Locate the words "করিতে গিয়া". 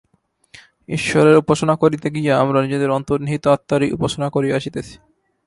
1.75-2.33